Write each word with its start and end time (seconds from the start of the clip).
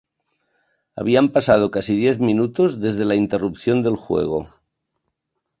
Habían 0.99 1.27
pasado 1.35 1.65
casi 1.75 1.93
diez 2.03 2.17
minutos 2.29 2.69
desde 2.83 3.05
la 3.05 3.13
interrupción 3.23 3.83
del 3.83 3.97
juego. 4.03 4.39